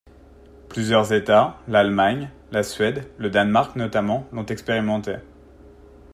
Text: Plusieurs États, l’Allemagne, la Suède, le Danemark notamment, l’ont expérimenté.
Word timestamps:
Plusieurs 0.67 1.13
États, 1.13 1.59
l’Allemagne, 1.67 2.31
la 2.51 2.63
Suède, 2.63 3.07
le 3.19 3.29
Danemark 3.29 3.75
notamment, 3.75 4.25
l’ont 4.33 4.47
expérimenté. 4.47 5.17